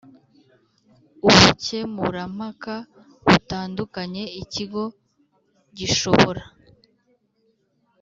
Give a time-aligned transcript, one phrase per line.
[1.27, 2.73] Ubukemurampaka
[3.27, 4.83] butandukanye ikigo
[5.77, 6.43] gishobora